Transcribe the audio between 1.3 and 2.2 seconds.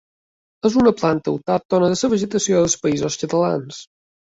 autòctona a la